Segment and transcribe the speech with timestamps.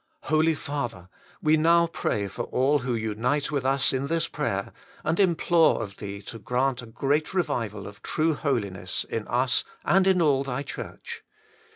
[0.23, 1.09] Holy Father!
[1.43, 5.97] we now pray for all who unite with us in this prayer, and implore of
[5.97, 10.63] Thee to grant a great revival of True Holiness in us and in all Thy
[10.63, 11.23] Church.